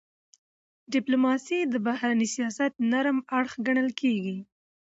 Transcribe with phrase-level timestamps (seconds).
[0.93, 4.37] ډيپلوماسي د بهرني سیاست نرم اړخ ګڼل کېږي.